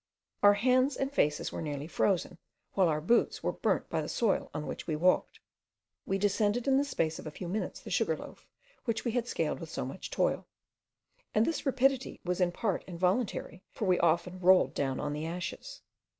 Our 0.41 0.55
hands 0.55 0.95
and 0.97 1.13
faces 1.13 1.51
were 1.51 1.61
nearly 1.61 1.85
frozen, 1.85 2.39
while 2.73 2.87
our 2.87 3.01
boots 3.01 3.43
were 3.43 3.51
burnt 3.51 3.87
by 3.87 4.01
the 4.01 4.09
soil 4.09 4.49
on 4.51 4.65
which 4.65 4.87
we 4.87 4.95
walked. 4.95 5.39
We 6.07 6.17
descended 6.17 6.67
in 6.67 6.77
the 6.77 6.83
space 6.83 7.19
of 7.19 7.27
a 7.27 7.37
few 7.37 7.47
minutes 7.47 7.81
the 7.81 7.91
Sugar 7.91 8.17
loaf 8.17 8.47
which 8.85 9.05
we 9.05 9.11
had 9.11 9.27
scaled 9.27 9.59
with 9.59 9.69
so 9.69 9.85
much 9.85 10.09
toil; 10.09 10.47
and 11.35 11.45
this 11.45 11.67
rapidity 11.67 12.19
was 12.25 12.41
in 12.41 12.51
part 12.51 12.83
involuntary, 12.87 13.61
for 13.69 13.85
we 13.85 13.99
often 13.99 14.39
rolled 14.39 14.73
down 14.73 14.99
on 14.99 15.13
the 15.13 15.27
ashes. 15.27 15.83